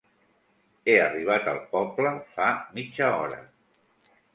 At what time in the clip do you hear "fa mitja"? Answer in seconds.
2.33-3.15